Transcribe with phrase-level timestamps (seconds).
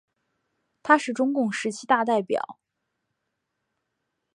[0.81, 2.57] 他是中共十七大代表。